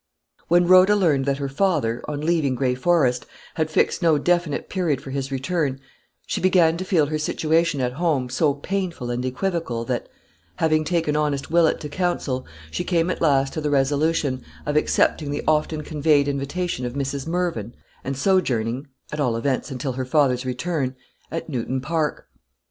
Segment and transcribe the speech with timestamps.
[0.47, 4.99] When Rhoda learned that her father, on leaving Gray Forest, had fixed no definite period
[4.99, 5.79] for his return,
[6.25, 10.09] she began to feel her situation at home so painful and equivocal, that,
[10.55, 15.29] having taken honest Willett to counsel, she came at last to the resolution of accepting
[15.29, 17.27] the often conveyed invitation of Mrs.
[17.27, 20.95] Mervyn and sojourning, at all events until her father's return,
[21.29, 22.27] at Newton Park.